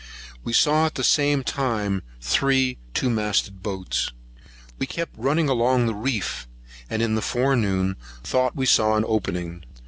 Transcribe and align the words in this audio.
We 0.43 0.51
saw 0.51 0.87
at 0.87 0.95
the 0.95 1.03
same 1.03 1.43
time 1.43 2.01
three 2.21 2.79
two 2.95 3.07
masted 3.07 3.61
boats. 3.61 4.11
We 4.79 4.87
kept 4.87 5.13
running 5.15 5.47
along 5.47 5.85
the 5.85 5.93
reef, 5.93 6.47
and 6.89 7.03
in 7.03 7.13
the 7.13 7.21
forenoon 7.21 7.97
thought 8.23 8.55
we 8.55 8.65
saw 8.65 8.95
an 8.95 9.05
opening. 9.07 9.63